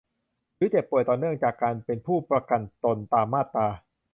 [0.55, 3.67] หรือเจ็บป่วยต่อเนื่องจากการเป็นผู้ประกันตนตามมาตรา